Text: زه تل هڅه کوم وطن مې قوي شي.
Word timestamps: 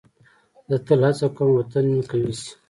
زه 0.69 0.77
تل 0.85 1.01
هڅه 1.07 1.27
کوم 1.35 1.49
وطن 1.57 1.85
مې 1.93 2.01
قوي 2.09 2.33
شي. 2.39 2.49